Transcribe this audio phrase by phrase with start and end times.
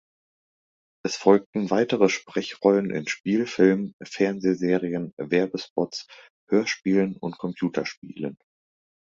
[1.05, 6.07] Es folgten weitere Sprechrollen in Spielfilmen, Fernsehserien, Werbespots,
[6.49, 8.39] Hörspielen und Computerspielen.